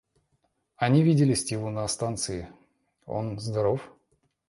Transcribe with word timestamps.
Они 0.77 1.03
видели 1.03 1.35
Стиву 1.35 1.69
на 1.69 1.87
станции, 1.87 2.49
он 3.05 3.39
здоров. 3.39 3.93